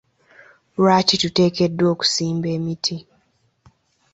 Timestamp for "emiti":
2.57-2.97